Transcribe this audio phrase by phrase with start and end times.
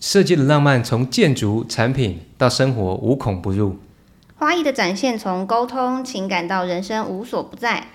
[0.00, 3.78] 设计的浪漫从建筑、产品到生活无孔不入。
[4.36, 7.88] 花艺的展现从沟通、情感到人生无所不在。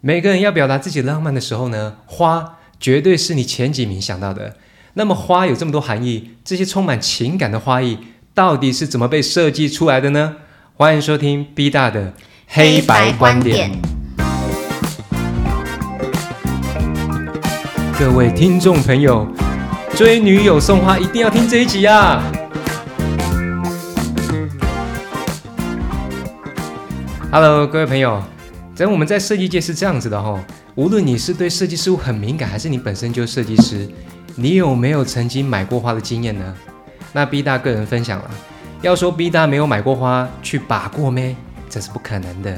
[0.00, 4.54] 每个人要表达自己浪漫的时候呢，花绝对是你前几名想到的。
[4.94, 7.98] 那么花有这么多含义，这些充满情感的花艺
[8.32, 10.36] 到底是怎么被设计出来的呢？
[10.74, 12.12] 欢迎收听 B 大的
[12.46, 13.72] 黑白观点。
[17.98, 19.26] 各位听众朋友，
[19.98, 22.22] 追女友送花一定要听这一集啊
[27.32, 28.22] ！Hello，各位朋友，
[28.76, 30.38] 在我们在设计界是这样子的哈，
[30.76, 33.88] 无论你是对设计事物很敏感，还是你本身就是设计师，
[34.36, 36.54] 你有没有曾经买过花的经验呢？
[37.12, 38.30] 那 B 大个人分享了，
[38.82, 41.34] 要说 B 大没有买过花去把过咩，
[41.68, 42.56] 这是不可能的。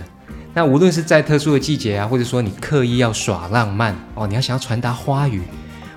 [0.53, 5.41] 那无论是在特殊的季节啊，或者说你刻意要耍浪漫哦，你要想要传达花语，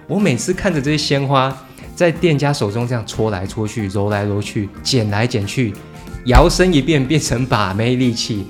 [0.07, 1.55] 我每次看着这些鲜花
[1.95, 5.73] 在店家手中这样搓来搓去、揉来揉去、剪来剪去，
[6.25, 8.45] 摇身一变变成把妹利器。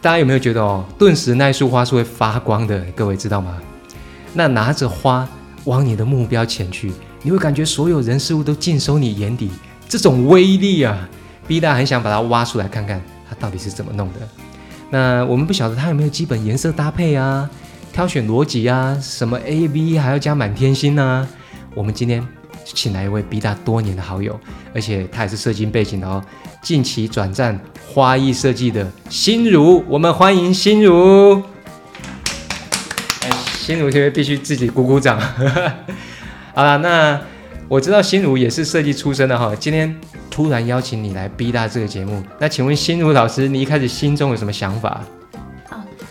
[0.00, 2.78] 大家有没有觉得哦，顿时那一束花是会发光的？
[2.94, 3.58] 各位知道吗？
[4.34, 5.26] 那拿着花
[5.64, 9.50] 往你的目标前去，你会感觉所有人事物都尽收你眼底，
[9.88, 11.08] 这种威力啊
[11.48, 14.20] ，B 大很想把它挖出来看看，它到底是怎么弄的。
[14.90, 17.48] 那我们不晓得它有没有基本颜色搭配啊，
[17.96, 21.26] 挑选逻辑啊，什么 A B 还要加满天星呢？
[21.74, 22.22] 我们今天
[22.62, 24.38] 请来一位 B 大多年的好友，
[24.74, 26.22] 而且他也是设计背景的哦，
[26.60, 27.58] 近期转战。
[27.88, 31.42] 花艺设计的心如，我们欢迎心如。
[33.60, 35.18] 心如这边必须自己鼓鼓掌。
[36.52, 37.18] 好了，那
[37.66, 39.56] 我知道心如也是设计出身的哈。
[39.58, 39.98] 今天
[40.30, 45.00] 突然邀请你来 B 大这个节目，那请问心如老师，你一开始心中有什么想法？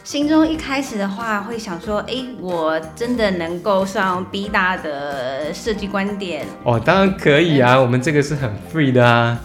[0.05, 6.45] 哦，心中一开始的话会想说，哎，我真的能够上 B 大的设计观点？
[6.63, 9.39] 哦，当然可以啊，我们这个是很 free 的啊。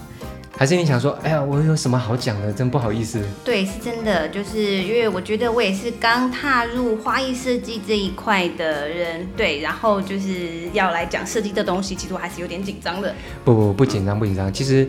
[0.58, 2.52] 还是你想说，哎呀，我有什么好讲的？
[2.52, 3.19] 真不好意思。
[3.42, 13.14] 对，是真的，就是因为我觉得我也是刚踏入花艺设计这一块的人，对，然后就是要来讲设计的东西，其实我还是有点紧张的。
[13.42, 14.86] 不不不紧张不紧张，其实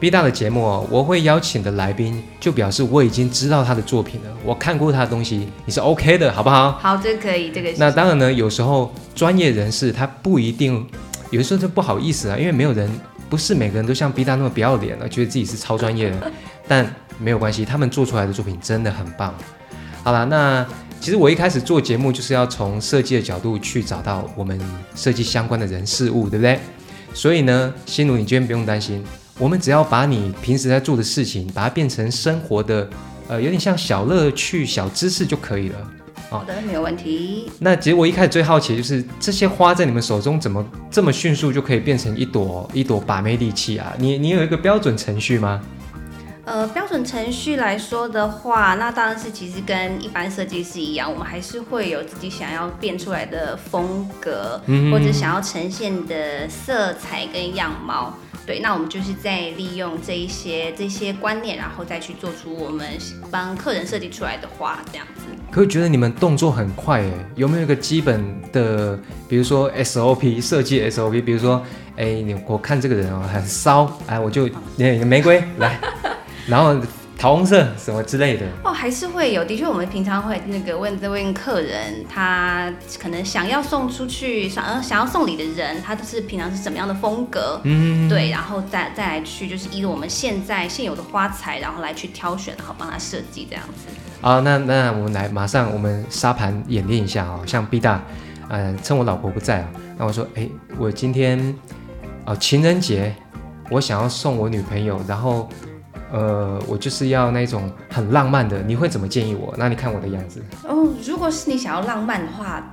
[0.00, 6.72] B 大的节目哦，我会邀请的来宾，就表示我已经知道他的作品了，我看过他的东西，你是 OK 的，好不好？
[6.72, 7.70] 好，这可以，这个。
[7.76, 10.84] 那当然呢，有时候专业人士他不一定，
[11.30, 12.90] 有的时候就不好意思啊，因为没有人。
[13.28, 16.32] 不是每个人都像 B 大那么不要脸了，觉得自己是超专业的，
[16.66, 16.84] 但
[17.16, 19.32] 没有关系，他们做出来的作品真的很棒。
[20.02, 20.66] 好了，那
[21.00, 24.60] 其实我一开始做节目就是要从设计的角度去找到我们
[24.96, 26.58] 设计相关的人事物，对不对？
[27.14, 29.04] 所以呢，心如你今天不用担心，
[29.40, 32.86] 我们只要把你平时在做的事情，把它变成生活的，
[33.26, 35.78] 呃，有点像小乐趣、小知识就可以了。
[36.28, 37.50] 好的，没有问题。
[37.58, 43.94] 那其实我一开始最好奇就是这些花在你们手中怎么这么迅速就可以变成一朵一朵把妹利器啊？
[43.98, 45.58] 你你有一个标准程序吗？
[46.50, 58.12] 呃，标准程序来说的话，那当然是其实跟一般设计师一样，我们还是会有自己想要变出来的风格，嗯或者想要呈现的色彩跟样貌。
[58.44, 62.84] 对，那我们就是在利用这一些这些观念，然后再去做出我们
[63.30, 65.22] 帮客人设计出来的画，这样子。
[65.52, 71.64] 可觉得你们动作很快哎，有没有一个基本的，比如说 SOP 设计 SOP，比如说，
[71.96, 75.78] 哎，你我看这个人哦很骚，哎，我就那个玫瑰来，
[76.50, 76.76] 然后。
[77.20, 79.44] 桃红色什么之类的哦，还是会有。
[79.44, 87.60] 的确，我们平常会那个问这位客人，他可能想要送出去，想呃想要送礼的人，他都是平常是什么样的风格？
[87.64, 93.92] 嗯，对，然后再再来去就是依着我们现在现有的花材，然后来去挑选，然后帮他设计这样子。
[94.22, 98.02] 啊，那那我们来马上我们沙盘演练一下哦，像 B 大，
[98.48, 99.68] 呃，趁我老婆不在啊，
[99.98, 101.54] 那我说，哎，我今天
[102.24, 103.14] 哦情人节，
[103.68, 105.46] 我想要送我女朋友，然后。
[106.12, 109.54] 呃，我就是要那种很浪漫的，你会怎么建议我？
[109.56, 110.88] 那你看我的样子哦。
[111.06, 112.70] 如果是你想要浪漫的话，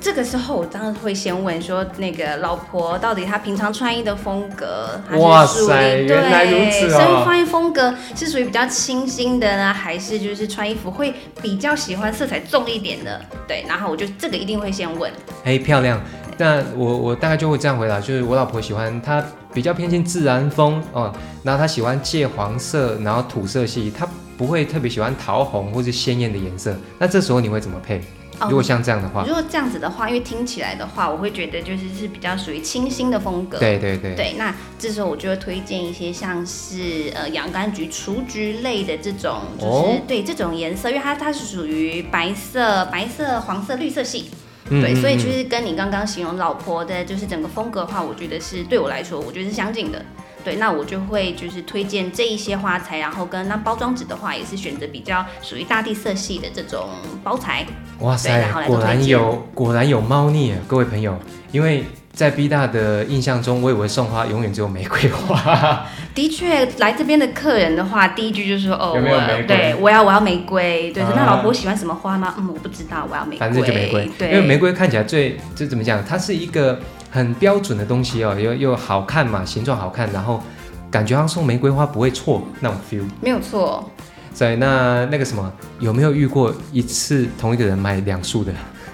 [0.00, 7.22] 这个时候我当然会先问说，那个老婆到底她平常穿衣的风格，哇塞，原来如此哦。
[7.24, 13.20] 穿衣风格是属于比较清新的呢，还是就是穿衣服会比较喜欢色彩重一点的？
[13.46, 15.10] 对，然后我就这个一定会先问。
[15.44, 16.00] 哎，漂亮。
[16.38, 21.12] 那我我大概就会这样回答，就是我老婆喜欢她比较偏近自然风哦，
[21.42, 26.74] 然后她喜欢芥黄色，然后土色系，她不会特别喜欢桃红或是鲜艳的颜色。
[26.98, 28.00] 那这时候你会怎么配？
[28.48, 33.56] 如果像这样的话，如果这样子的话，因为听起来的话，我会觉得就是是比较属于清新的风格。
[33.58, 34.16] 对对对。
[34.16, 44.28] 对，那这时候我就会推荐一些像是呃洋甘菊、雏菊类的这种，就是对这种颜色，因为它它是属于白色、白色、黄色、绿色系。
[44.68, 50.04] 对，所以嗯其实跟你刚刚形容老婆的，就是整个风格的话，我觉得是对我来说，我觉得是相近的。
[50.44, 56.88] 对，那我就会就是推荐这一些花材，然后跟那包装纸的话，也是选择比较属于大地色系的这种
[57.22, 57.64] 包材。
[58.00, 61.16] 哇塞然后，来做果然有果然有猫腻啊，各位朋友，
[61.52, 70.92] 因为在 B 大的印象中，我以为送花永远只有玫瑰花， 的确，来这边的客人的话，第一句就是说，哦，我有没有玫瑰对我要我要玫瑰。
[70.92, 72.34] 对，啊那老婆喜欢什么花吗？
[72.38, 73.38] 嗯，我不知道，我要玫瑰。
[73.38, 76.78] 反正就玫瑰，对，因为玫瑰看起来最这怎么讲，它是一个
[77.10, 80.42] 很标准的东西哦，又又好看嘛，形状好看，然后
[80.90, 83.04] 感觉好像送玫瑰花不会错那种 feel。
[83.22, 83.90] 没有错。
[84.34, 88.52] 所以那那个什么，有没有遇过一次同一个人买两束的？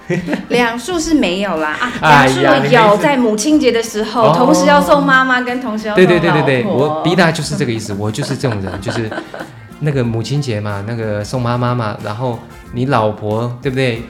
[0.49, 1.77] 两束是没有啦。
[1.81, 4.35] 啊，哎两束有在母亲节的时候，哦。
[4.37, 9.11] 同时要送妈妈跟同时要送对对对对对，我逼大就是这个意思，我就是这种人，就是
[9.81, 12.39] 那个母亲节嘛，那个送妈妈嘛，然后
[12.73, 14.03] 你老婆对不对？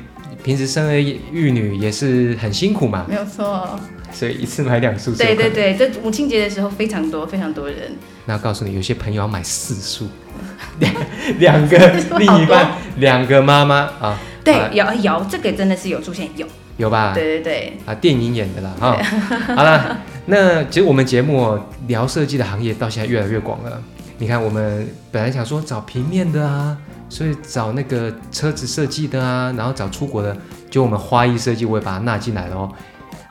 [0.43, 0.95] 平时生儿
[1.33, 3.69] 育女也是很辛苦嘛，没有错。
[4.11, 7.77] 所以一次买两束对对对，这母亲节的时候非常多非常多人，
[8.25, 10.09] 那告诉你，有些朋友要买四束，
[10.79, 10.95] 两
[11.39, 11.77] 两个
[12.19, 14.19] 另一半，两个妈妈啊，
[14.53, 16.47] 对啊，有有这个真的是有出现有，
[16.77, 17.13] 有吧？
[17.15, 18.97] 对对对，啊，电影演的啦哈。
[19.55, 23.81] 好了，那其实我们节目哦聊设计的行业到现在越来越广了。
[24.19, 26.77] 你看，我们本来想说找平面的啊，
[27.09, 30.37] 所以找那个车子设计的啊，然后找出国的，
[30.71, 32.73] 就我们花艺设计我也把它纳进来了哦。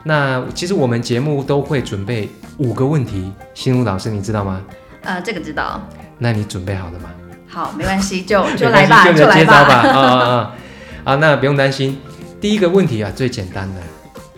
[0.04, 2.28] 那其实我们节目都会准备
[2.58, 4.62] 五个问题，心如老师你知道吗？
[5.02, 5.80] 呃，这个知道。
[6.18, 7.10] 那你准备好了吗？
[7.46, 9.44] 好，没关系，就就 来吧，就就来。
[9.44, 9.54] 吧。
[9.54, 10.54] 啊啊啊！
[11.08, 11.98] 啊，那不用担心。
[12.38, 13.80] 第一个问题啊，最简单的，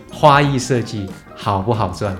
[0.09, 2.15] 花艺设计好不好赚？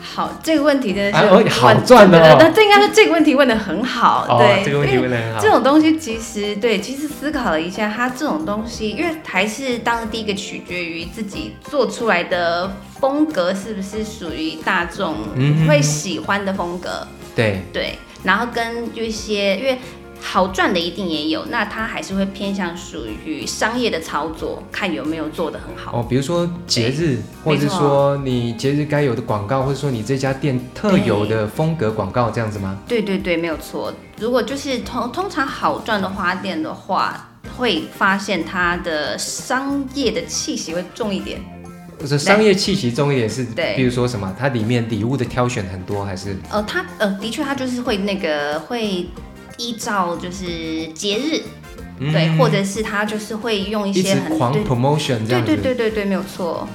[0.00, 5.50] 好，这个问题真的是啊哦好赚的哦对对对这应该是这个问题问的很好，哦对，，这个问题问的很好这。
[5.50, 12.70] 种东西其实对，其实思考了一下，它这种东西，因为还是当然第一个取决于自己做出来的
[13.00, 15.16] 风格是不是属于大众
[15.66, 19.76] 会喜欢的风格，对，对，然后跟一些因为。
[20.36, 25.98] 好赚的一定也有，那它还是会偏向属于商业的操作，看有没有做得很好。
[25.98, 32.78] 哦，比如说节日，或者是说你节日该有的广告，或者说你这家店特有的风格广告，这样子吗？
[32.86, 33.90] 对对对，没有错。
[34.18, 41.40] 如果就是通通常好赚的花店的话，会发现它的商业的气息会重一点。
[41.98, 49.06] 不是商业气息重一点是，对比如说什么，它里面礼物的挑选很多，还是呃，它呃的确它就是会那个会
[49.58, 51.42] 依照就是节日，
[51.98, 55.46] 对，或者是他就是会用一些直狂 promotion 这对样子？
[55.46, 56.68] 对对对对，没有错。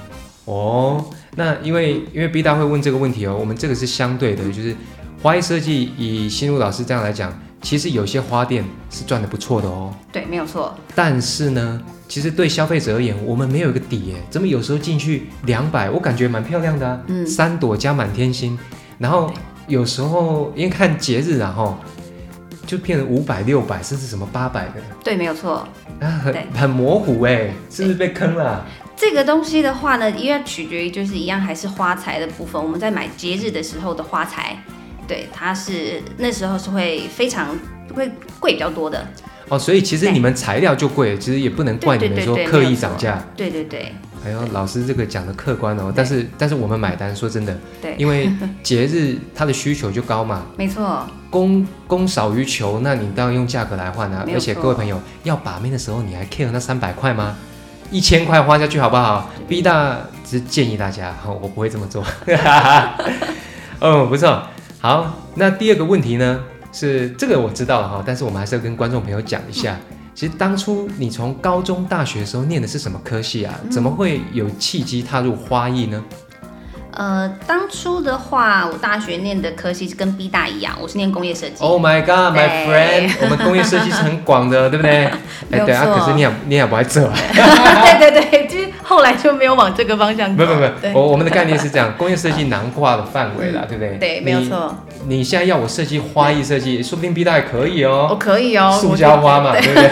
[0.46, 1.06] 哦，
[1.36, 4.76] 那因为因为 B 大会问这个问题哦，我们这个是相对的，就是
[5.22, 7.32] 花艺设计以新路老师这样来讲，
[7.62, 10.76] 其实有些花店是赚的不错的哦，对，没有错。
[10.96, 16.88] 但是呢，其实对消费者而言，我们没有一个底耶，怎么有时候进去两百，我感觉蛮漂亮的。
[16.88, 17.26] 啊，嗯。
[17.28, 18.58] 三朵加满天星，
[18.98, 19.32] 然后
[19.68, 21.78] 有时候因为看节日然后
[22.72, 25.68] 就变成五百、六百，甚至什么八百的，对，没有错。
[26.00, 28.66] 啊，很对很模糊哎，是不是被坑了啊？
[28.96, 32.64] 这个东西的话呢，因为取决于就是一样还是花材的部分。
[32.64, 34.58] 我们在买节日的时候的花材，
[35.06, 37.50] 对，它是那时候是会非常
[37.94, 38.10] 会
[38.40, 39.06] 贵比较多的。
[39.50, 43.22] 哦，所以其实你们材料就贵，其实也不能怪你们说刻意涨价。
[43.36, 48.32] 对对对哎呦，老师这个讲的客观哦，但是但是我们买单，说真的，对，因为
[48.62, 54.24] 节日它的需求就高嘛， 没错，供供少于求，那你当然用价格来换啊。
[54.32, 57.36] 而且各位朋友要把妹的时候，你还 care 那三百块吗？
[57.90, 62.06] 一千块花下去好不好？B 大只是建议大家，好，我不会这么做。
[63.80, 64.44] 嗯，不错。
[64.80, 66.40] 好，那第二个问题呢，
[66.72, 69.76] 是这个我知道了哈，但是我们还是要跟观众朋友讲一下。
[70.14, 73.60] 其实当初你从高中、大学的时候念的是什么科系啊？
[73.70, 76.04] 怎么会有契机踏入花艺呢？
[77.02, 81.56] 呃，当初的话，我大学念的科系是跟 B 大一样，我是念工业设计。
[81.58, 83.12] Oh my god, my friend！
[83.22, 85.10] 我们工业设计是很广的，对不对？
[85.50, 87.14] 没有对啊，可是你也你也不爱做啊。
[87.98, 90.36] 对对对，就是后来就没有往这个方向。
[90.36, 93.98] 不不不，我我们的概念是这样，工业设计囊括的范围啦，对不对？
[93.98, 94.44] 对，没有。
[94.44, 94.76] 错，
[95.08, 99.90] 你现在要我设计花艺设计，说不定 B 大也可以我哦，可以哦，塑胶花嘛，对不对？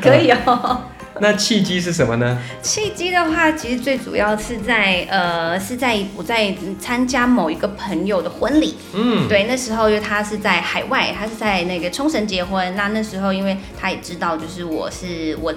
[0.00, 0.80] 可以哦。
[1.22, 2.38] 那契机是什么呢？
[2.62, 8.74] 契机的话，其实最主要是在呃，是在我在参加某一个朋友的婚礼。
[8.94, 12.74] 嗯，对，那时候因为他是在海外，他是在那个冲绳结婚。
[12.74, 15.54] 那那时候因为他也知道，就是我是我。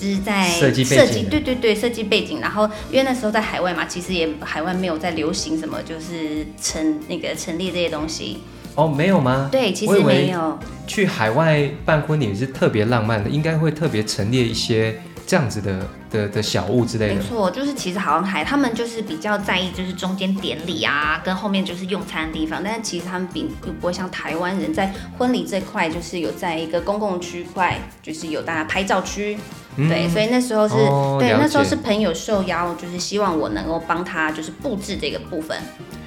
[0.00, 2.40] 就是在设计背景对对对，设计背景。
[2.40, 8.38] 然后因为那时候在海外嘛，其实也海外没有在流行什么，就是陈那个陈列这些东西。
[8.78, 9.48] 哦，没有吗？
[9.50, 10.56] 对，其实没有。
[10.86, 14.94] 去海外办婚礼是特别浪漫的，应该会特别陈列一些
[15.28, 17.14] 这样子的的的小物之类的。
[17.16, 29.38] 没错，就是其实好像还他们就是比较在意就是中间典礼啊，跟后面就是用餐的地方，但是其实他们并不会像台湾人在婚礼这块就是有在一个公共区块，就是有大家拍照区。
[29.76, 30.74] 对，所以那时候是
[31.20, 35.56] 对，那时候是朋友受邀，就是希望我能够帮他，就是布置这个部分。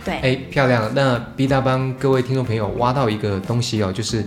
[0.04, 0.92] 对，哎，漂亮。
[0.94, 4.26] 那 B 大帮各位听众朋友挖到一个东西哦，就是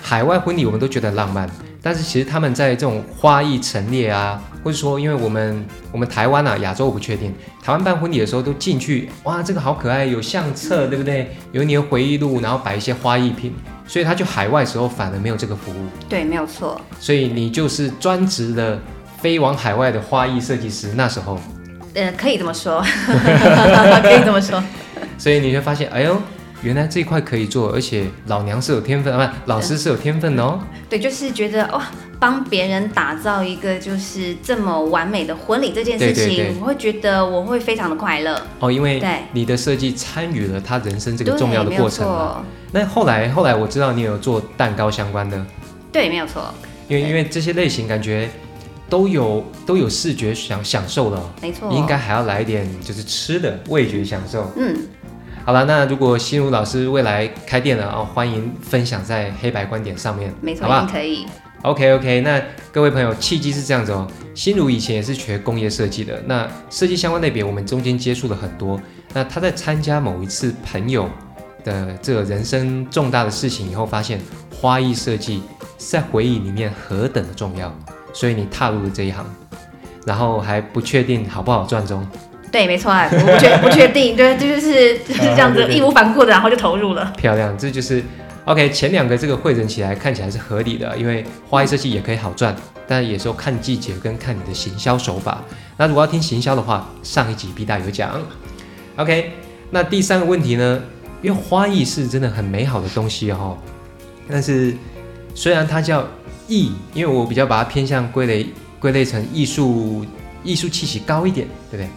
[0.00, 1.50] 海外婚礼我们都觉得浪漫，
[1.84, 11.36] 但是其实他们在这种花艺陈列啊，或者说因为我们我们台湾啊，亚洲我不确定，台湾办婚礼的时候都进去，哇，这个好可爱，有相册对不对？
[11.52, 13.54] 有你的回忆录，然后摆一些花艺品，
[13.86, 15.86] 所以他去海外时候反而没有这个服务。
[16.08, 16.80] 对，没有错。
[16.98, 18.80] 所以你就是专职的
[19.20, 21.38] 飞往海外的花艺设计师，那时候。
[21.94, 22.80] 呃，可以这么说，
[24.02, 24.60] 可以这么说。
[25.18, 26.20] 所以你会发现，哎呦，
[26.62, 30.58] 原来这一块可以做，而且老娘是有天分啊，不，老师是有天分哦。
[30.88, 42.44] 对，就是觉得哇，帮别人打造一个就是这么完美的婚礼这件事情，我会觉得我会非常的快乐哦，因为你的设计参与了他人生这个重要的过程嘛。
[42.72, 45.44] 那后来后来我知道你有做蛋糕相关的，
[45.92, 46.42] 对，没有错。
[46.88, 48.28] 因为因为这些类型感觉。
[48.86, 54.52] 都有都有视觉享享受了，没错，应该还要来一点就是吃的味觉享受。
[54.56, 54.76] 嗯，
[55.44, 61.26] 好了，那如果心如老师未来开店了啊，欢迎分享在黑白观点上面，没错，好可以。
[61.60, 64.08] OK OK，那各位朋友，契机是这样子哦。
[64.34, 68.80] 心如以前也是学工业设计的，那设计相关类别我们中间接触了很多。
[69.12, 71.08] 那他在参加某一次朋友
[71.62, 74.18] 的这个人生重大的事情以后，发现
[74.50, 75.42] 花艺设计
[75.76, 77.70] 在回忆里面何等的重要。
[78.14, 79.26] 所以你踏入了这一行，
[80.06, 82.06] 然后还不确定好不好赚中。
[82.54, 87.12] 对，没错，我不确 不确定，对，这就是就是这样子，义无反顾的，然后就投入了。
[87.16, 88.00] 漂亮，这就是
[88.44, 88.70] OK。
[88.70, 92.54] 前两个这个会诊起来看起来是合理的，因为花艺设计也可以好赚，
[92.86, 95.42] 但也是要看季节跟看你的行销手法。
[95.76, 98.22] 那如果要听行销的话，上一集 B 大有讲。
[98.94, 99.32] OK，
[99.72, 100.80] 那第三个问题呢？
[101.22, 103.58] 因为花艺是真的很美好的东西哈，
[104.30, 104.76] 但是
[105.34, 106.06] 虽然它叫。
[106.46, 108.46] 艺，因为我比较把它偏向归类
[108.78, 110.04] 归类成艺术，
[110.42, 111.88] 艺术气息高一点，对不对？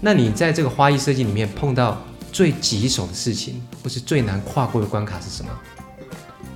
[0.00, 2.00] 那你在这个花艺设计里面碰到
[2.32, 5.50] 最棘手的事情，或是最难跨过的关卡是什么？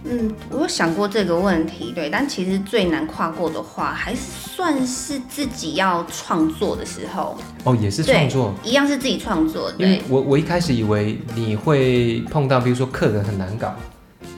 [0.06, 4.20] 嗯，我有想过这个问题，对，但其实最难跨过的话，还是
[4.54, 7.36] 算是自己要创作的时候。
[7.64, 9.72] 哦，也是创作，一样是自己创作。
[9.78, 13.74] 因为我我一开始以为你会碰到，比如说客人很难搞。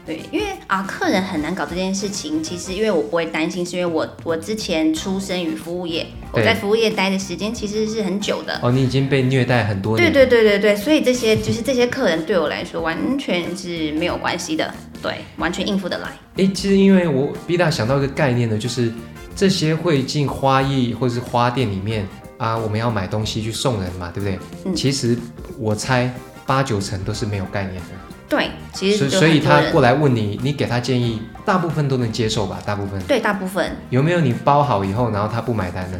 [0.06, 8.56] 对，因为啊，客人很难搞这件事情，其实因为我不会担心，是因为我我之前出生于服务业，我在服务业待的时间其实是很久的。
[8.62, 10.12] 哦，你已经被虐待很多年。
[10.12, 14.72] 对对对对对，所以这些就是这些客人对我来说完全是没有关系的，
[15.02, 16.08] 对，完全应付得来。
[16.36, 18.92] 哎，其实因为我 B 大想到一个概念呢，就是
[19.34, 22.06] 这些会进花艺或者是花店里面
[22.38, 24.38] 啊，我们要买东西去送人嘛，对不对？
[24.66, 24.72] 嗯。
[24.72, 25.18] 其实
[25.58, 26.08] 我猜
[26.46, 28.05] 八九成都是没有概念的。
[28.28, 32.58] 对，其实所以他过来问你，你给他建议，大部分都能接受吧？
[32.66, 35.98] 大部分对，大部分有没有你包好以后，然后他不买单呢？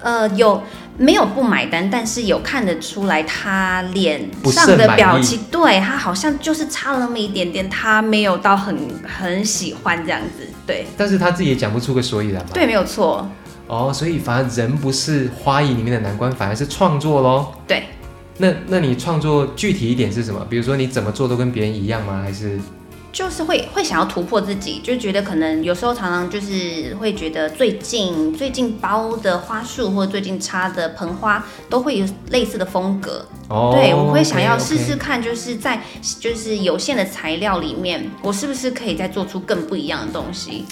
[0.00, 0.62] 呃，有
[0.96, 1.90] 没有不买单？
[1.90, 10.46] 但是有看得出来他脸上的表情，对他好像就是差了那么一点点，他没有到很很喜欢这样子。
[10.66, 12.50] 对，但是他自己也讲不出个所以然吧？
[12.54, 13.28] 对，没有错。
[13.66, 17.52] 哦，所以反而人不是花艺里面的难关，反而是创作喽。
[17.66, 17.84] 对。
[18.38, 20.46] 那那你创作具体一点是什么？
[20.48, 22.22] 比如说你怎么做都跟别人一样吗？
[22.22, 22.58] 还是
[23.12, 33.24] 就是会会想要突破自己，就觉得可能有时候常常就是会觉得最近最近包的花束或者最近插的盆花都会有类似的风格。
[33.48, 35.80] 哦，对，我会想要试试看，就是在
[36.20, 40.66] 就是有限的材料里面，我是不是可以再做出更不一样的东西？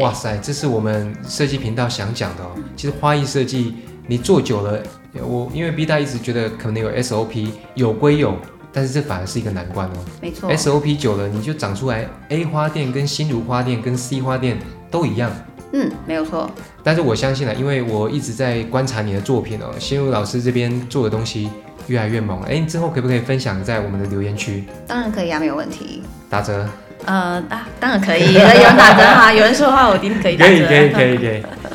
[0.00, 2.50] 哇塞，这是我们设计频道想讲的哦。
[2.74, 3.72] 其实花艺设计
[4.08, 4.82] 你做久了。
[5.22, 8.36] 我因为 B 大一直觉得可能有 SOP 有归有，
[8.72, 9.92] 但是这反而是一个难关哦。
[10.20, 14.58] 没错，SOP 久了你就长出来 A 花店跟新如花店跟 C 花店
[14.90, 15.30] 都一样。
[15.72, 16.50] 嗯，没有错。
[16.82, 21.50] 但是我相信了，因为我一直在观察你的作品哦，新如老师这边做的东西
[21.88, 22.40] 越来越猛。
[22.42, 24.64] 哎，你之后可不可以分享在我们的留言区？
[24.86, 26.02] 当然可以啊，没有问题。
[26.30, 26.68] 打折？
[27.06, 30.52] 呃，啊，当然可以，有人打折哈，有人说的话我一定可以打折。
[30.52, 31.42] 可以，可以，可以，可以。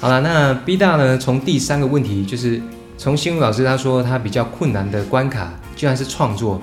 [0.00, 1.18] 好了，那 B 大呢？
[1.18, 2.62] 从第三个问题，就是
[2.96, 6.62] 从新武老师他说他比较困难的关卡，居然是创作。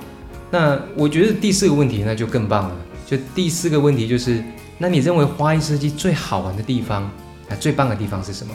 [0.50, 2.74] 那我觉得第四个问题那就更棒了。
[3.04, 4.42] 就第四个问题就是，
[4.78, 7.02] 那你认为花艺设计最好玩的地方，
[7.50, 8.54] 啊，最棒的地方是什么？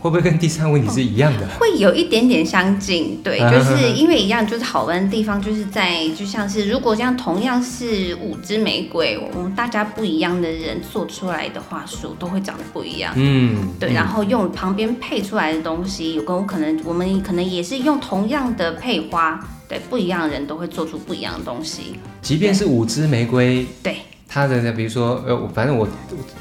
[0.00, 1.46] 会不会跟第三个问题是一样的？
[1.58, 13.12] 会有一点点相近，对，嗯就是因为一样，就是好玩的地方就是在，就像是如果这样同样是五支玫瑰，我们大家不一样的人做出来的花束都会长得不一样。
[13.16, 19.38] 嗯，对，然后用旁边配出来的东西，有跟我可能我们可能也是用同样的配花，
[19.68, 21.96] 对，不一样的人都会做出不一样的东西。
[22.22, 23.96] 即便是五支玫瑰，对，
[24.32, 25.86] 它的呢，比如说，呃，我反正我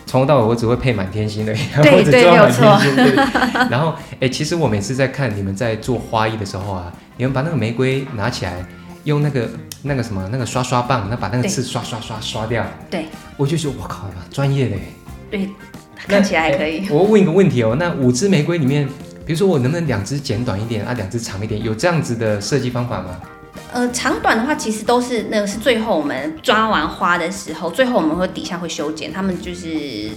[0.05, 3.15] 从头到尾我只会配满天星的，对我只做满对没有错天星。
[3.15, 3.15] 对。
[3.71, 8.63] 然后，哎、其实我每次在看你们在做花艺的时候啊，你们把那个玫瑰拿起来，
[9.05, 9.49] 用那个
[9.81, 13.05] 那个什么那个刷刷棒，那把那个刺刷刷刷刷掉，对
[13.35, 14.79] 我就说，我靠，专业嘞。
[15.31, 15.49] 对，
[15.97, 16.87] 看起来还可以。
[16.91, 18.87] 我问一个问题哦，那五支玫瑰里面，
[19.25, 23.17] 比如说我能不能两支剪短一点啊，两支长一点，有这样子的设计方法吗？
[23.71, 30.09] 呃，长短的话，其实都是那个是最后我们抓完花的时候，最后我们会底下会修剪，他们就是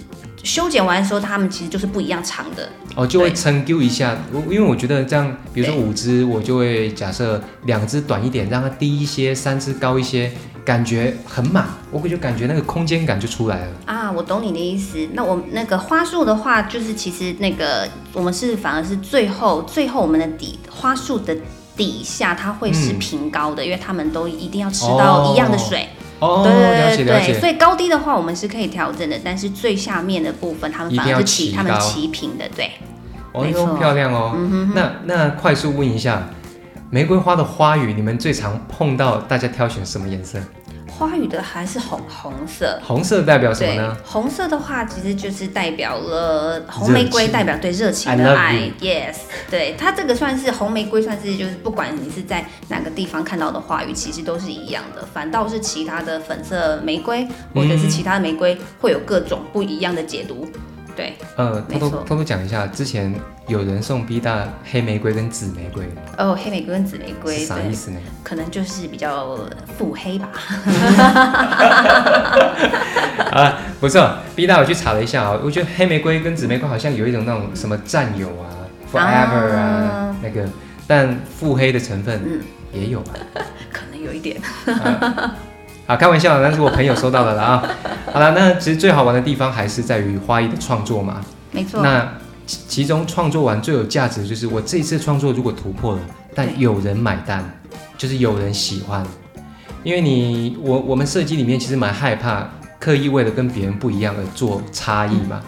[0.42, 2.68] 修剪完的时候，他们其实就是不一样长的。
[2.94, 10.30] 哦，就会对撑丢一下，我因为我觉得这样，比如说五只，我就会假设两只短一点，让它低一些，三只高一些，
[10.64, 13.72] 感觉很满，我会就感觉那个空间感就出来了。
[13.86, 14.98] 啊，我懂你的意思。
[15.12, 21.36] 那我那个花束的话，就是其实那个我们是反而是最后最后我们的底花束的
[21.76, 25.88] 底下它会是嗯平高的，因为他们都一定要吃到一样的水。
[26.18, 27.40] 哦，对对对对。
[27.40, 32.70] 所以高低的话我们是可以调整的，但是最下面的部分他们反一定要而是齐他们齐平的，对。
[33.32, 33.44] 哦，
[33.78, 34.32] 漂亮哦。
[34.36, 34.72] 嗯哼哼。
[34.74, 36.28] 那那快速问一下，
[36.90, 40.38] 玫瑰花的花语，你们最常碰到大家挑选什么颜色？
[40.98, 42.80] 花语的还是红红色。
[42.84, 48.70] 红色代表什么呢？，红色的话其实就是代表了红玫瑰，代表对热情的爱。
[48.80, 49.16] Yes，
[49.50, 55.04] 对它这个算是红玫瑰，算是就是不管你是在哪个地方看到的花语，其实都是一样的。
[55.12, 60.46] 反倒是其他的粉色玫瑰或者是其他的玫瑰，会有各种不一样的解读。
[60.94, 63.14] 对，呃，偷偷偷偷讲一下，之前
[63.46, 67.98] 有人送 B 大黑玫瑰跟紫玫瑰，哦，黑玫瑰跟紫玫瑰，啥意思呢？
[68.22, 69.38] 可能就是比较
[69.78, 70.28] 腹黑吧。
[73.32, 78.46] 啊，不错，B 大我去查了一下啊，我觉得黑玫瑰跟紫玫瑰好像有一种那种什么占有啊
[78.92, 80.46] ，forever 啊啊那个，
[80.86, 82.40] 但腹黑的成分嗯
[82.72, 83.12] 也有吧。
[83.72, 84.38] 可能有一点。
[85.86, 87.62] 好，开玩笑，那是我朋友收到的了啊。
[88.12, 91.20] 好了，那其实最好玩的地方还是在于花艺的创作嘛。
[91.50, 91.82] 没错。
[91.82, 92.12] 那
[92.46, 96.00] 其其中创作完最有价值的就是我这一次创作如果突破了，
[96.34, 97.44] 但有人买单，
[97.98, 99.04] 就是有人喜欢。
[99.82, 105.40] 因为你我我们设计里面其实蛮害怕刻意为了跟别人不一样而做差异嘛。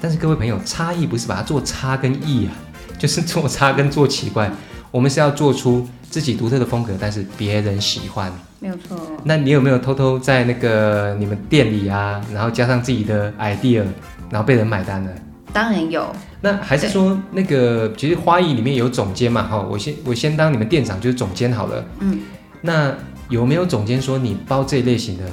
[0.00, 2.52] 但是各位朋友，差异不是把它做差跟异啊，
[2.98, 4.50] 就是做差跟做奇怪。
[4.90, 8.32] 我们是要做出自己独特的风格，但是别人喜欢。
[8.60, 8.98] 没有错。
[9.24, 13.84] 那你有没有偷偷在那个你们店里啊，然后加上自己的 idea，
[14.30, 15.10] 然后被人买单了？
[15.52, 16.04] 当然有。
[16.40, 19.42] 那还是说那个，其实花艺里面有总监嘛？
[19.42, 21.84] 哈，我先我先当你们店长就是总监好了。
[22.00, 22.18] 嗯。
[22.60, 22.94] 那
[23.28, 25.24] 有没有总监说你包这一类型的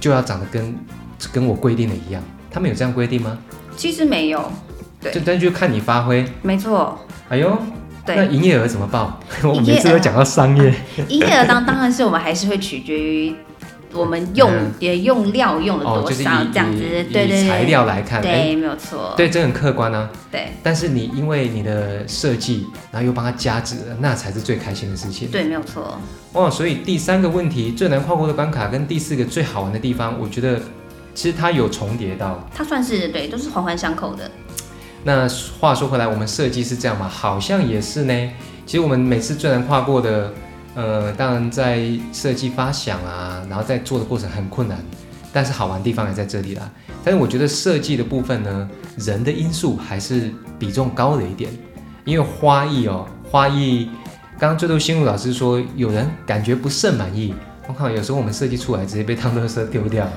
[0.00, 0.74] 就要长得跟
[1.32, 2.22] 跟我规定的一样？
[2.50, 3.38] 他们有这样规定吗？
[3.76, 4.50] 其实没有。
[5.00, 6.24] 对就但就看你发挥。
[6.42, 6.98] 没错。
[7.28, 7.56] 哎呦，
[8.16, 8.34] 那对。
[8.34, 9.20] 营业额怎么报？
[9.44, 10.74] 我每次都讲到商业。
[11.08, 13.34] 营业额当当然是我们还是会取决于
[13.94, 20.10] 我们用嗯也用料用了哦，多少这样子，对对对，材料来看，哎，对，没有错，对，这很客观啊。
[20.30, 25.28] 对但是你因为你的设计，然后又帮他加值了，那才是最开心的事情。
[25.30, 25.98] 对，没有错，
[26.34, 30.60] 哇，所以第三个问题最难跨过的关卡，跟第四个最好玩的地方，我觉得
[31.14, 32.46] 其实它有重叠到。
[32.54, 34.30] 它算是对，都是环环相扣的，
[35.08, 35.26] 那
[35.58, 37.08] 话说回来，我们设计是这样吗？
[37.08, 38.30] 好像也是呢。
[38.66, 40.30] 其实我们每次最难跨过的，
[40.74, 41.80] 呃，当然在
[42.12, 44.78] 设计发想啊，然后在做的过程很困难，
[45.32, 46.70] 但是好玩的地方也在这里啦。
[47.02, 48.68] 但是我觉得设计的部分呢，
[48.98, 51.50] 人的因素还是比重高了一点，
[52.04, 53.88] 因为花艺哦，花艺，
[54.38, 57.34] 刚刚最多新路老师说，有人感觉不甚满意，
[57.66, 60.12] 我靠，有时候我们设计出来直接被当垃圾丢掉了。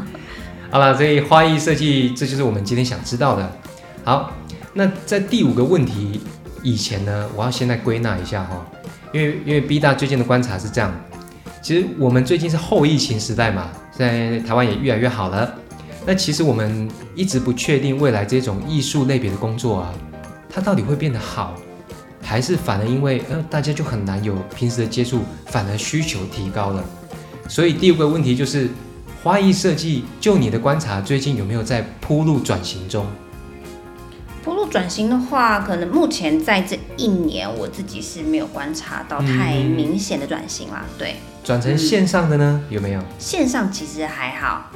[0.72, 3.52] 好了，所以花艺设计，这就是我们今天想知道的。
[4.04, 4.30] 好，
[4.74, 6.20] 那在第五个问题
[6.62, 8.62] 以前呢，我要先来归纳一下哈，
[9.14, 10.94] 因为因为 B 大最近的观察是这样，
[11.62, 15.54] 其实我们最近是后疫情时代嘛，在台湾也越来越好了。
[16.04, 19.94] 那其实我们一直不确定未来这种艺术类别的工作啊，
[20.50, 21.54] 它到底会变得好，
[22.20, 26.84] 还是反而因为呃大家就很难有平时的接触，反而需求提高了。
[27.48, 28.68] 所以第五个问题就是，
[29.22, 33.06] 花艺设计，就你的观察，最近有没有在铺路转型中？
[34.68, 40.84] 转型的话，可能目前在这一年，我自己是没有观察到太嗯明显的转型啦。
[40.98, 42.62] 对，转成线上的呢？
[42.70, 43.00] 有没有？
[43.18, 44.70] 线上其实还好。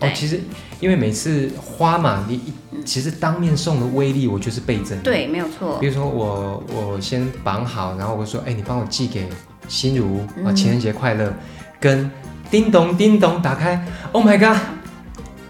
[0.00, 0.40] 哦，其实
[0.80, 2.52] 因为每次花嘛，你
[2.84, 4.98] 其实当面送的威力，我就是倍增。
[5.02, 5.78] 对，没有错。
[5.78, 9.28] 比如说我我先绑好，然后我说，哎，你帮我寄给
[9.68, 11.32] 心如啊，情人节快乐，
[11.80, 12.10] 跟
[12.50, 14.58] 叮咚叮咚打开，Oh my god，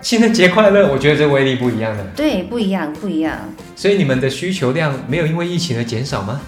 [0.04, 2.04] 情人节快乐，我觉得这威力不一样的。
[2.14, 3.38] 对，不一样，不一样。
[3.74, 6.42] 所以你们的需求量没有因为疫情而减少吗？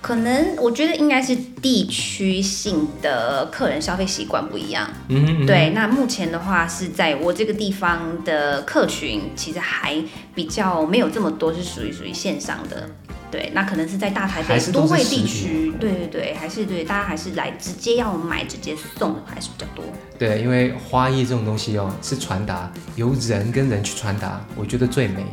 [0.00, 4.88] 可能我觉得应该是地区性的客人消费习惯不一样。
[5.08, 5.70] 嗯，对。
[5.70, 9.96] 那目前的话是在我这个地方的客群，其实还
[10.32, 12.88] 比较没有这么多，是属于属于线上的。
[13.32, 15.72] 对，那可能是在大台北都会地区。
[15.80, 19.82] 对对对，还是对大家还是来直接要买直接送的还是比较多。
[20.18, 25.24] 对，因为花艺这种东西哦，是传达由人跟人去传达，我觉得最美。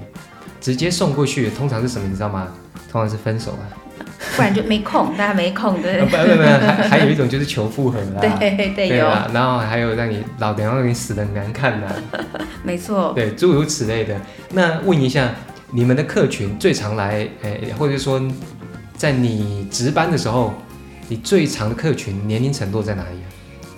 [0.62, 2.08] 直接送过去，通常是什么？
[2.08, 2.48] 你知道吗？
[2.90, 3.68] 通常是分手啊。
[4.36, 6.00] 不然就没空，大家没空，对。
[6.00, 8.22] 不不不，还还有一种就是求复合啦。
[8.40, 9.06] 对对有。
[9.34, 11.88] 然后还有让你老娘让你死的难看的。
[12.64, 13.12] 没错。
[13.14, 14.16] 对，诸如此类的。
[14.52, 15.34] 那问一下，
[15.72, 18.22] 你们的客群最常来，诶，或者说，
[18.96, 20.54] 在你值班的时候，
[21.08, 23.20] 你最常的客群年龄程度在哪里？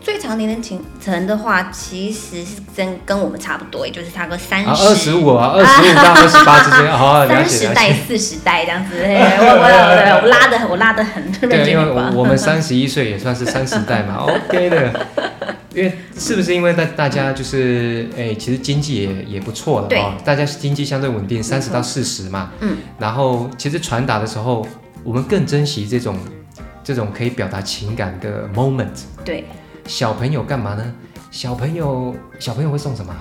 [0.03, 0.63] 最长年龄
[0.99, 15.07] 层的话，其实是跟跟我们差不多，也就是差个三十，二十五啊， 二十五到二十八之间，哦，三十代、四十代这样子，我我我拉的我拉的很，对，因为我们三十一岁也算是三十代嘛， OK 的，
[15.73, 24.67] 因为是不是因为大大家就是哎，其实经济也也不错了啊，大家经济相对稳定，三十到四十嘛，嗯，然后其实传达的时候，
[25.03, 26.17] 我们更珍惜这种
[26.83, 28.87] 这种可以表达情感的 moment，
[29.23, 29.45] 对。
[29.87, 30.93] 小朋友干嘛呢？
[31.31, 33.15] 小朋友，小朋友会送什么？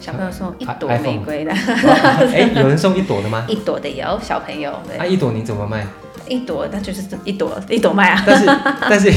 [0.00, 1.52] 小朋友送一朵玫瑰的。
[1.52, 3.44] 哎，有人送一朵的吗？
[3.48, 4.72] 一朵的有小朋友。
[4.98, 5.86] 啊，一朵你怎么卖？
[6.26, 8.22] 一朵那就是一朵一朵卖啊。
[8.26, 8.46] 但是
[8.90, 9.12] 但是，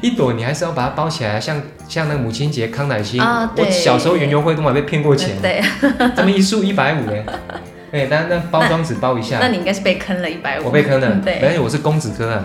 [0.00, 3.20] 一朵你还是要把它包起来，像像那个母亲节康乃馨。
[3.20, 5.36] 啊，我小时候园游会都买被骗过钱。
[5.42, 5.60] 对。
[6.16, 7.24] 咱们一束一百五哎。
[7.90, 9.38] 哎，但那包装纸包一下。
[9.40, 10.64] 那你应该是被坑了一百五。
[10.66, 11.10] 我被坑了。
[11.24, 11.38] 对。
[11.40, 12.44] 而且我是公子哥啊。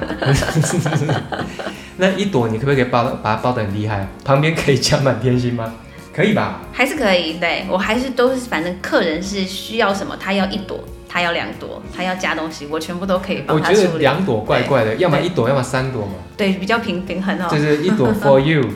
[1.97, 4.07] 那一朵你可不可以包把它包的很厉害？
[4.23, 5.73] 旁边可以加满天星吗？
[6.15, 6.61] 可以吧？
[6.71, 10.83] 还是可以，对我还是都是，反正客人是需要什么，他要一朵，
[11.13, 16.13] 他要两朵，他要加东西，我全部都可以帮他我觉得两朵怪怪的，要么一朵，要么三朵嘛。
[16.36, 17.47] 对，比较平平衡哦。
[17.52, 18.67] 就是一朵 for you，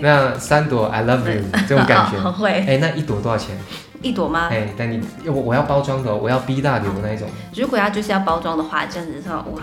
[0.00, 2.18] 那三朵 I love you 这种感觉。
[2.32, 2.64] 会。
[2.66, 3.54] 哎，那一朵多少钱？
[4.00, 4.48] 一朵吗？
[4.50, 7.28] 哎，但你我我要包装的，我要 B 大流的那一种。
[7.54, 9.60] 如果要就是要包装的话，这样子说，我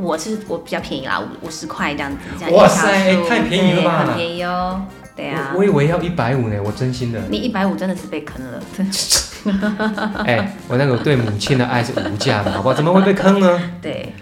[0.00, 2.48] 我是我比较便宜啦，五五十块这样子。
[2.52, 4.04] 哇塞，太便宜了吧？
[4.06, 4.80] 很便宜哦。
[5.16, 5.52] 对啊。
[5.56, 7.20] 我以为要一百五呢，我真心的。
[7.28, 8.62] 你一百五真的是被坑了。
[10.26, 12.74] 哎，我那个对母亲的爱是无价的，好不好？
[12.74, 13.60] 怎么会被坑呢？
[13.80, 14.12] 对。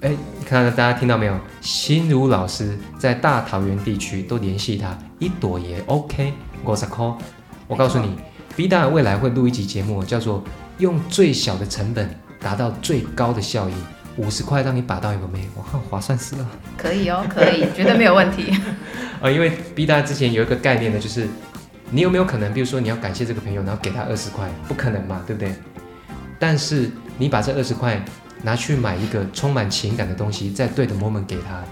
[0.00, 0.12] 哎，
[0.46, 1.38] 看到大家听到没有？
[1.60, 6.32] 心如老师在大桃园地区都联系他，一朵也 OK，
[6.64, 7.06] 五十块。
[7.66, 8.16] 我告诉你。
[8.56, 10.40] B 大未来会录一集节目，叫做
[10.78, 12.08] 用最小的成本
[12.40, 13.72] 达到最高的效益，
[14.16, 16.46] 五十块让你把到一个妹，哇，划算死了！
[16.76, 18.56] 可以哦，可以，绝对没有问题。
[19.20, 21.26] 呃，因为 B 大之前有一个概念呢，就是
[21.94, 25.54] 你有没有可能，比如说你要感谢这个朋友，然后给他二十块，不可能嘛，对不对？
[26.40, 28.04] 但是你把这二十块
[28.42, 31.62] 拿去买一个充满情感的东西，在对的 moment 给他，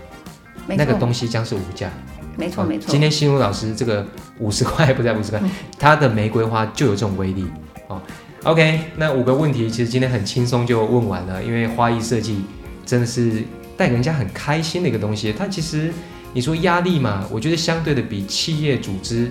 [0.68, 1.90] 那个东西将是无价。
[2.36, 4.06] 没错没错，今天心如老师这个
[4.38, 5.42] 五十块 不在五十块，
[5.76, 7.44] 他的玫瑰花就有这种威力
[7.88, 8.00] 哦。
[8.44, 12.44] OK，那五个问题其实今天很轻松就问完了，因为花艺设计
[12.86, 13.42] 真的是
[13.76, 15.32] 带给人家很开心的一个东西。
[15.36, 15.92] 它其实
[16.32, 19.28] 你说压力嘛，我觉得相对的比企业组织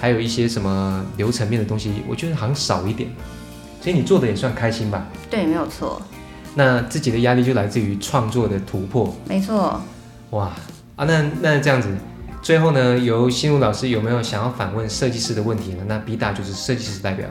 [0.00, 3.10] 还有一些什么流程面的东西，我觉得好像少一点。
[3.80, 5.06] 所以你做的也算开心吧？
[5.30, 6.00] 对，没有错。
[6.54, 9.14] 那自己的压力就来自于创作的突破。
[9.26, 9.80] 没错。
[10.30, 10.50] 哇
[10.96, 11.88] 啊，那那这样子。
[12.42, 15.84] 最后呢，由心如老师有没有想要反问设计师的问题呢？
[15.86, 17.28] 那 B 大就是设计师代表，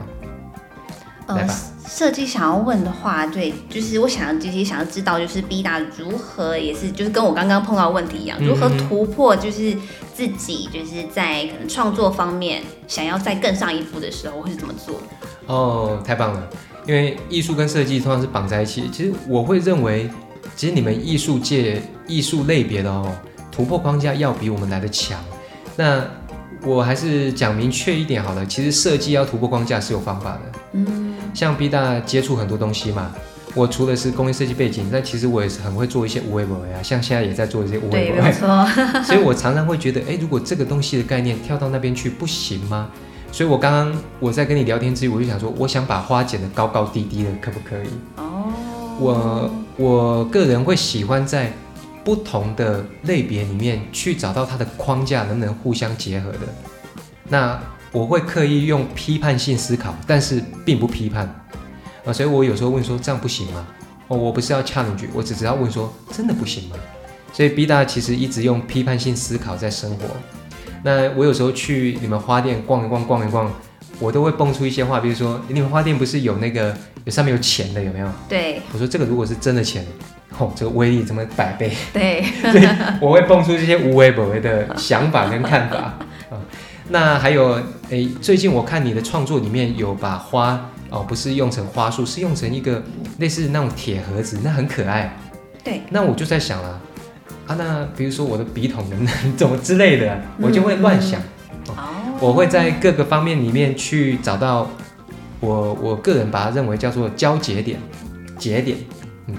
[1.28, 1.54] 来吧。
[1.94, 9.76] 设计想要问的话，对，就是我想要直接想要知道，就是 B 大如何也是就是跟我刚刚碰到问题一样，如何突破，就是
[10.14, 15.02] 自己就是在可能创作方面想要再更上一步的时候，会是怎么做？
[15.46, 16.48] 哦，太棒了，
[16.86, 18.88] 因为艺术跟设计通常是绑在一起。
[18.90, 20.08] 其实我会认为，
[20.56, 23.14] 其实你们艺术界艺术类别的哦。
[23.50, 25.22] 突破框架要比我们来的强，
[25.76, 26.02] 那
[26.64, 28.46] 我还是讲明确一点好了。
[28.46, 30.40] 其实设计要突破框架是有方法的。
[30.72, 33.10] 嗯，像 B 大接触很多东西嘛，
[33.54, 38.22] 我除了是工业设计背景，但其实我也是很会做一些无为不为啊，像现在也在做一些无为不为。
[38.22, 38.66] 没错。
[39.04, 42.90] 所以我常常会觉得，哎，如果这个东西的概念跳到那边去不行吗？
[43.30, 47.88] 所以我刚刚我在跟你聊天之余，我就想说，我想把花剪得高高低低的，可不可以？
[48.16, 48.52] 哦。
[48.98, 51.52] 我我个人会喜欢在。
[52.04, 56.38] 不同的类别里面去找到它的框架能不能互相结合的？
[57.28, 57.56] 那
[57.92, 61.26] 我会刻意用批判性思考，但是并不批判
[62.06, 63.66] 啊，所以我有时候问说这样不行吗？
[64.08, 66.76] 哦，我不是要 challenge，我只知道问说真的不行吗？
[67.32, 70.04] 所以 B 大其实一直用批判性思考在生活。
[70.82, 73.50] 那我有时候去你们花店逛一逛，逛一逛，
[73.98, 78.08] 我都会蹦出一些话，比如说你们花店不是有那个有上面有钱的有没有？
[78.28, 79.86] 对，我说这个如果是真的钱，
[80.38, 81.70] 哦，这个威力怎么百倍？
[81.92, 82.66] 对， 所以
[83.00, 86.38] 我会蹦出这些无为不为的想法跟看法啊。
[86.88, 87.58] 那还有，
[87.92, 92.82] 诶，最近我看你的创作里面有把花哦，不是用成花束，是用成一个
[93.18, 95.14] 类似那种铁盒子，那很可爱。
[95.62, 96.80] 对，那我就在想了。
[97.46, 101.20] 啊，那比如说我的笔筒能不能 怎么之类的，我就会乱想。
[101.68, 104.70] 哦，我会在各个方面里面去找到
[105.40, 107.78] 我我个人把它认为叫做交节点，
[108.38, 108.78] 节点。
[109.26, 109.34] 嗯，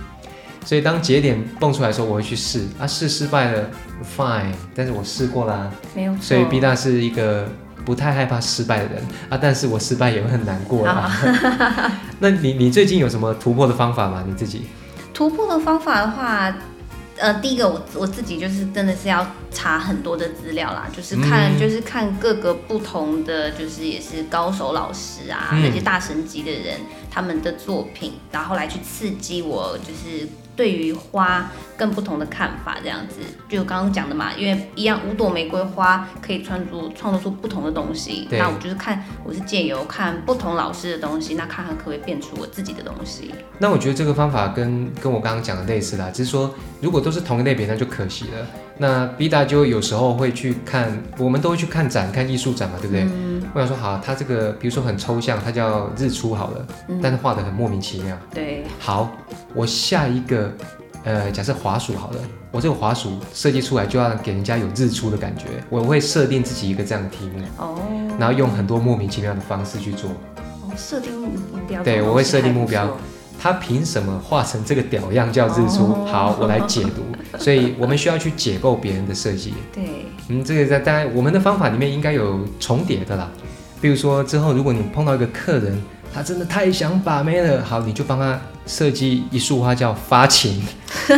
[0.64, 2.68] 所以当节点蹦出来的时候，我会去试。
[2.78, 3.68] 啊，试失败了
[4.16, 4.54] ，fine。
[4.76, 6.16] 但是我试过啦，没有。
[6.22, 7.48] 所以 B 大是一个
[7.86, 11.12] 不太害怕失败的人啊，但是我失败也会很难过啦。
[12.20, 14.24] 那你你最近有什么突破的方法吗？
[14.28, 14.68] 你自己
[15.14, 16.54] 突破的方法的话。
[17.16, 26.80] 呃，第一个我我自己就是真的是要查很多的资料啦，就是看就是看各个不同的，就是也是高手老师啊，那些大神级的人
[27.12, 30.28] 他们的作品，然后来去刺激我，就是。
[30.56, 38.28] 对于花更不同的看法，这样子就刚刚讲的嘛，因为一样五朵玫瑰花可以创作创作出不同的东西。
[38.32, 43.34] 那我就是看，我是借由看不同老师的东西，那看看可不可以变出我自己的东西。
[43.58, 48.48] 那我觉得这个方法跟跟我刚刚讲的类似啦，只是说如果都是同一类别，那就可惜了。
[48.78, 53.08] 那 B 大就有时候会去看，我们都会去看展，看艺术展嘛，对不对？
[53.54, 56.66] 我想说，好，他这个比如说很抽象，它叫日出好了，
[57.02, 58.18] 但是画的很莫名其妙。
[58.34, 59.12] 对，好，
[59.54, 60.52] 我下一个，
[61.04, 62.18] 呃，假设滑鼠好了，
[62.52, 67.80] 我这个滑鼠设计出来就要给人家有日出的感觉，我会设定自己一个这样的题目，哦，
[68.18, 70.10] 然后用很多莫名其妙的方式去做。
[70.64, 71.30] 哦，设定目
[71.68, 71.84] 标。
[71.84, 72.98] 对，我会设定目标。
[73.40, 76.06] 他凭什么画成这个屌样叫日出？
[76.06, 77.04] 好，我来解读。
[77.40, 79.54] 所以我们需要去解构别人的设计。
[79.74, 83.28] 对，嗯，这个在当然我们的方法里面应该有重叠的啦。
[83.82, 85.82] 比如说之后如果你碰到一个客人，
[86.14, 90.64] 他真的太想把妹了，好，你就帮他设计一束花叫发情。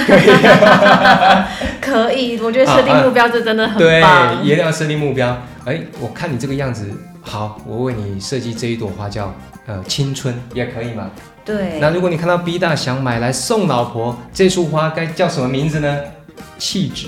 [1.81, 4.37] 可以，我觉得设定目标这真的很棒。
[4.41, 5.37] 对，一定要设定目标。
[5.65, 6.87] 哎，我看你这个样子，
[7.25, 9.33] 好，我为你设计这一朵花叫
[9.65, 11.09] 呃青春，也可以吗？
[11.43, 15.99] 对，那如果你看到 B 大想买来送老婆，这束花该叫什么名字呢？
[16.57, 17.07] 气质。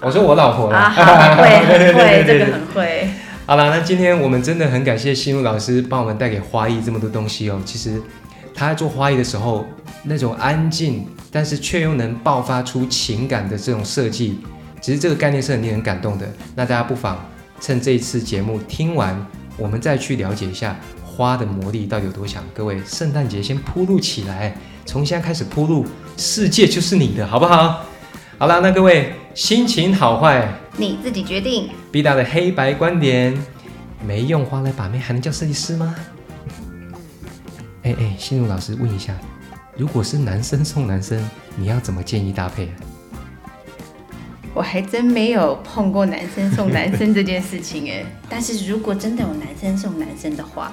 [0.00, 3.08] 我说我老婆了，会 会这个很会。
[3.46, 7.60] 好了，那今天我们真的很感谢心如老师帮我们带给花艺这么多东西哦。
[7.64, 8.02] 其实
[8.54, 9.66] 他在做花艺的时候，
[10.02, 14.40] 那种安静，但是却又能爆发出情感的这种设计，
[14.80, 16.26] 其实这个概念是很令人感动的。
[16.54, 17.18] 那大家不妨
[17.64, 20.76] 趁这一次节目听完，我们再去了解一下。
[21.02, 22.44] 花的魔力到底有多强？
[22.52, 25.86] 各位，圣诞节先铺路起来，从现在开始铺路，
[26.18, 27.86] 世界就是你的，好不好？
[28.36, 30.46] 好啦，那各位心情好坏
[30.76, 31.70] 你自己决定。
[31.90, 33.34] B 大的黑白观点，
[34.06, 35.94] 没用花来把妹还能叫设计师吗？
[37.84, 39.16] 哎哎，心如老师问一下，
[39.74, 42.68] 如果是男生送男生，你要怎么建议搭配？
[44.54, 50.70] 我还真没有碰过男生送男生这件事情哎， 但是如果真的有男生送男生的话。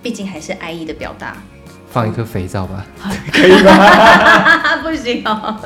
[0.00, 1.36] 毕竟还是爱意的表达，
[1.90, 2.86] 放一颗肥皂吧，
[3.32, 4.76] 可以吗？
[4.80, 5.58] 不行哦。